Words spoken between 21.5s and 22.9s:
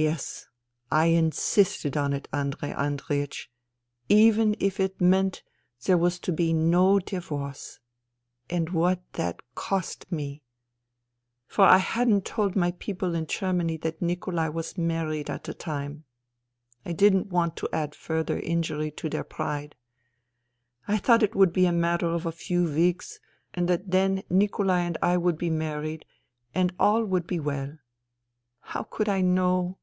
be a matter of a few